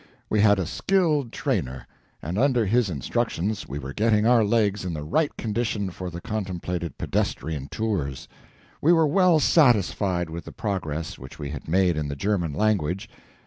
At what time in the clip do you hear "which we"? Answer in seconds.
11.19-11.51